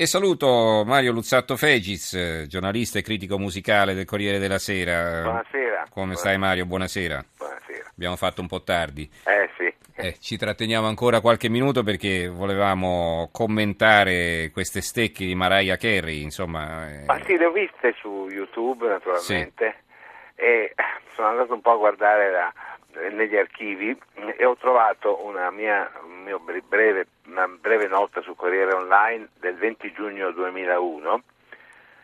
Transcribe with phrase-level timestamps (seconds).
[0.00, 5.20] E saluto Mario Luzzatto Fegiz, giornalista e critico musicale del Corriere della Sera.
[5.20, 5.86] Buonasera.
[5.90, 6.64] Come stai Mario?
[6.64, 7.22] Buonasera.
[7.36, 7.84] Buonasera.
[7.90, 9.06] Abbiamo fatto un po' tardi.
[9.26, 9.70] Eh sì.
[9.96, 16.88] Eh, ci tratteniamo ancora qualche minuto perché volevamo commentare queste stecche di Mariah Carey, insomma.
[16.90, 19.82] eh, Ma sì, le ho viste su YouTube naturalmente
[20.34, 20.72] e
[21.14, 22.52] sono andato un po' a guardare la-
[23.10, 23.96] negli archivi
[24.36, 25.90] e ho trovato una mia
[26.66, 31.22] breve, una breve nota su Corriere Online del 20 giugno 2001.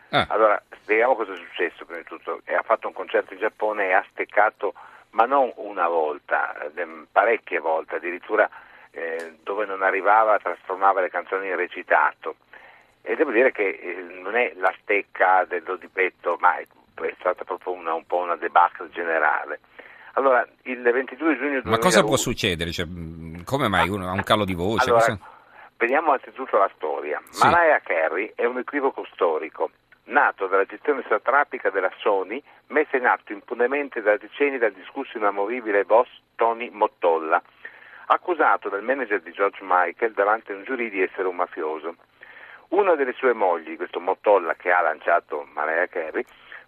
[0.09, 2.41] ah, Allora, spieghiamo cosa è successo prima di tutto.
[2.45, 4.73] E ha fatto un concerto in Giappone e ha steccato,
[5.11, 8.49] ma non una volta, eh, parecchie volte, addirittura
[8.91, 12.37] eh, dove non arrivava trasformava le canzoni in recitato.
[13.01, 16.65] E devo dire che eh, non è la stecca del do di petto, ma è,
[17.01, 19.59] è stata proprio una, un po' una debacle generale.
[20.17, 21.69] Allora, il 22 giugno 2001...
[21.69, 22.71] ma cosa può succedere?
[22.71, 22.87] Cioè,
[23.45, 24.89] come mai uno ha un calo di voce?
[24.89, 25.19] Allora, Cosa-
[25.77, 27.21] vediamo anzitutto la storia.
[27.29, 27.47] Sì.
[27.47, 29.69] Mariah Carey è un equivoco storico,
[30.05, 35.83] nato dalla gestione satrapica della Sony, messa in atto impunemente da decenni dal discusso inamovibile
[35.83, 37.39] boss Tony Mottolla,
[38.07, 41.95] accusato dal manager di George Michael davanti a un giurì di essere un mafioso.
[42.69, 46.25] Una delle sue mogli, questo Mottolla che ha lanciato Mariah Carey,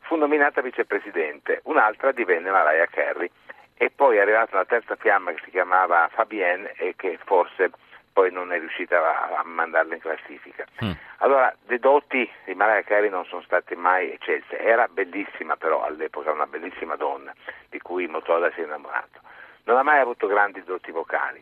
[0.10, 3.30] fu nominata vicepresidente, un'altra divenne Mariah Carey
[3.78, 7.70] e poi è arrivata una terza fiamma che si chiamava Fabienne e che forse
[8.12, 10.66] poi non è riuscita a, a mandarla in classifica.
[10.84, 10.94] Mm.
[11.18, 16.32] Allora, le doti di Mariah Carey non sono state mai eccelse, era bellissima però all'epoca,
[16.32, 17.32] una bellissima donna
[17.70, 19.20] di cui Mottola si è innamorato.
[19.66, 21.42] Non ha mai avuto grandi doti vocali.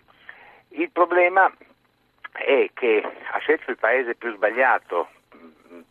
[0.71, 1.49] Il problema
[2.33, 3.01] è che
[3.31, 5.07] ha scelto il paese più sbagliato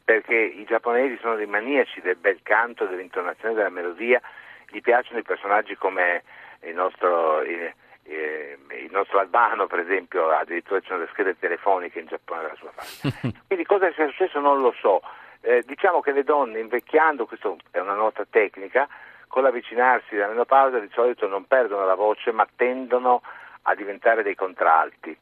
[0.07, 4.23] perché i giapponesi sono dei maniaci del bel canto, dell'intonazione della melodia,
[4.69, 6.23] gli piacciono i personaggi come
[6.61, 11.99] il nostro, eh, eh, il nostro Albano per esempio, addirittura ci sono le schede telefoniche
[11.99, 13.11] in Giappone della sua faccia.
[13.49, 15.03] Quindi cosa sia successo non lo so.
[15.41, 18.87] Eh, diciamo che le donne invecchiando, questa è una nota tecnica,
[19.27, 23.23] con l'avvicinarsi della menopausa di solito non perdono la voce ma tendono
[23.63, 25.19] a diventare dei contralti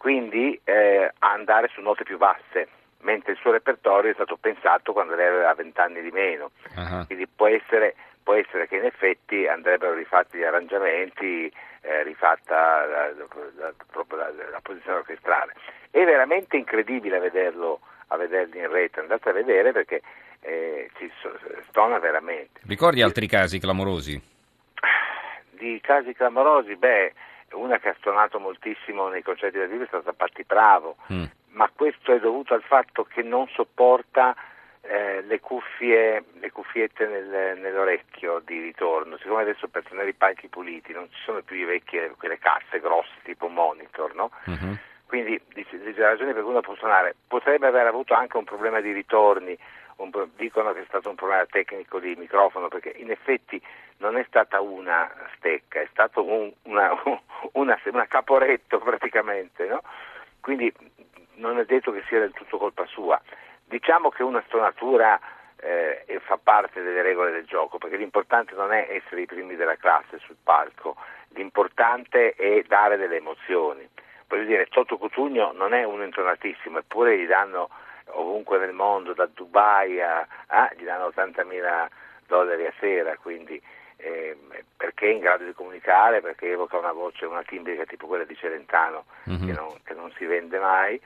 [0.00, 2.68] quindi eh, a andare su note più basse,
[3.00, 7.26] mentre il suo repertorio è stato pensato quando lei aveva vent'anni di meno, Ah, quindi
[7.26, 11.52] può essere, può essere che in effetti andrebbero rifatti gli arrangiamenti,
[11.82, 15.54] eh, rifatta la, la- la- proprio la- posizione orchestrale.
[15.90, 20.02] È veramente incredibile vederlo, a vederli in rete, andate a vedere perché
[20.42, 22.60] eh, ci so- stona veramente.
[22.66, 24.20] Ricordi altri casi clamorosi?
[25.50, 27.12] Di casi clamorosi, beh,
[27.52, 31.24] una che ha stonato moltissimo nei concerti del vivo è stata Patti Bravo, Mm.
[31.60, 34.34] Ma questo è dovuto al fatto che non sopporta
[34.80, 40.48] eh, le cuffie, le cuffiette nel- nell'orecchio di ritorno, siccome adesso per tenere i palchi
[40.48, 44.30] puliti non ci sono più i vecchi, quelle casse grosse tipo monitor, no?
[44.44, 44.78] Mhm.
[45.04, 47.14] Quindi dice, dice la ragione per cui uno può suonare.
[47.28, 49.54] Potrebbe aver avuto anche un problema di ritorni,
[49.96, 53.60] un dicono che è stato un problema tecnico di microfono, perché in effetti
[53.98, 56.90] non è stata una stecca, è stato un, una,
[57.52, 59.82] una, una caporetto praticamente, no?
[60.40, 60.72] Quindi
[61.34, 63.20] non è detto che sia del tutto colpa sua.
[63.64, 65.18] Diciamo che una stonatura
[65.56, 69.76] eh, fa parte delle regole del gioco, perché l'importante non è essere i primi della
[69.76, 70.96] classe sul palco,
[71.30, 73.88] l'importante è dare delle emozioni.
[74.26, 77.68] Voglio dire, Toto Cutugno non è uno intonatissimo, eppure gli danno
[78.12, 81.88] ovunque nel mondo, da Dubai a, a- gli danno 80.000
[82.26, 83.60] dollari a sera, quindi
[84.00, 88.24] ehm, perché è in grado di comunicare, perché evoca una voce, una timbrica tipo quella
[88.24, 89.46] di Celentano Mhm.
[89.46, 91.00] che, non, che non si vende mai,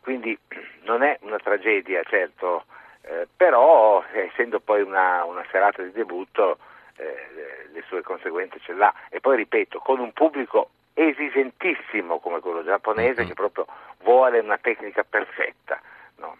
[0.00, 0.36] quindi
[0.84, 2.64] non è una tragedia, certo,
[3.02, 6.58] eh, però essendo poi una, una serata di debutto
[6.96, 12.62] eh, le sue conseguenze ce l'ha e poi ripeto, con un pubblico esigentissimo come quello
[12.64, 13.28] giapponese Mhm.
[13.28, 13.66] che proprio
[14.00, 15.80] vuole una tecnica perfetta.
[16.16, 16.36] no?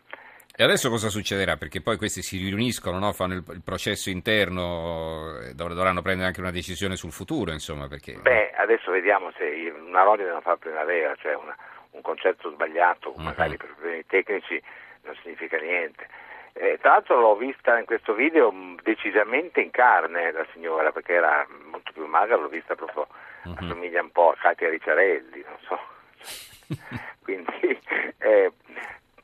[0.54, 1.56] E adesso cosa succederà?
[1.56, 3.12] Perché poi questi si riuniscono, no?
[3.12, 7.88] fanno il, il processo interno, eh, dov- dovranno prendere anche una decisione sul futuro, insomma,
[7.88, 8.14] perché...
[8.14, 11.56] Beh, adesso vediamo se una Rodi non fa primavera, cioè una-
[11.92, 13.22] un concerto sbagliato, Mhm.
[13.24, 14.62] magari per problemi tecnici,
[15.04, 16.06] non significa niente.
[16.54, 21.14] Eh, tra l'altro l'ho vista in questo video mh, decisamente in carne la signora, perché
[21.14, 23.06] era molto più magra, l'ho vista proprio,
[23.44, 23.56] Mhm.
[23.58, 25.78] assomiglia un po' a Katia Ricciarelli, non so.
[27.22, 27.78] Quindi,
[28.18, 28.52] eh,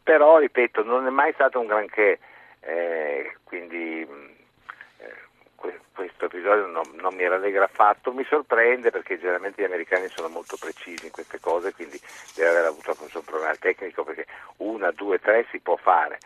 [0.09, 2.19] però, ripeto, non è mai stato un granché,
[2.61, 4.31] eh, quindi mh,
[5.01, 5.15] eh,
[5.55, 10.29] que- questo episodio non, non mi rallegra affatto, mi sorprende perché generalmente gli americani sono
[10.29, 12.01] molto precisi in queste cose, quindi
[12.35, 14.25] deve aver avuto un problema tecnico perché
[14.59, 16.21] una, due, tre si può fare,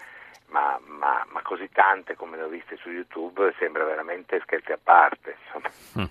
[0.51, 4.79] ma, ma- ma così tante come le ho viste su YouTube sembra veramente scherzi a
[4.81, 5.39] parte.
[5.45, 5.71] Insomma.
[5.99, 6.05] Mm.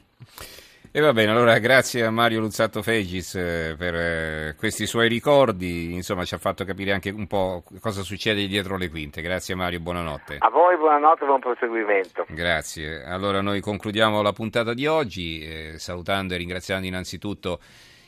[0.93, 5.93] E va bene, allora grazie a Mario Luzzatto Fegis eh, per eh, questi suoi ricordi,
[5.93, 9.21] insomma ci ha fatto capire anche un po' cosa succede dietro le quinte.
[9.21, 10.35] Grazie Mario, buonanotte.
[10.39, 12.25] A voi buonanotte e buon proseguimento.
[12.27, 13.05] Grazie.
[13.05, 17.61] Allora noi concludiamo la puntata di oggi eh, salutando e ringraziando innanzitutto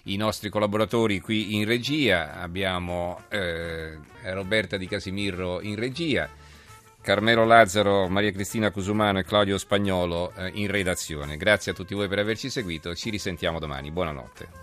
[0.08, 2.34] i nostri collaboratori qui in regia.
[2.34, 6.30] Abbiamo eh, Roberta Di Casimirro in regia.
[7.04, 11.36] Carmelo Lazzaro, Maria Cristina Cusumano e Claudio Spagnolo eh, in redazione.
[11.36, 13.92] Grazie a tutti voi per averci seguito, ci risentiamo domani.
[13.92, 14.62] Buonanotte.